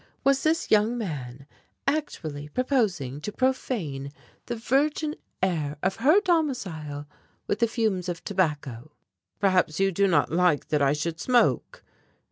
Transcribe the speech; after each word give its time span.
Was 0.23 0.41
this 0.41 0.71
young 0.71 0.97
man 0.97 1.45
actually 1.85 2.47
proposing 2.49 3.21
to 3.21 3.31
profane 3.31 4.11
the 4.47 4.55
virgin 4.55 5.15
air 5.43 5.77
of 5.83 5.97
her 5.97 6.19
domicile 6.21 7.07
with 7.45 7.59
the 7.59 7.67
fumes 7.67 8.09
of 8.09 8.23
tobacco? 8.23 8.93
"Perhaps 9.39 9.79
you 9.79 9.91
do 9.91 10.07
not 10.07 10.31
like 10.31 10.69
that 10.69 10.81
I 10.81 10.93
should 10.93 11.19
smoke?" 11.19 11.83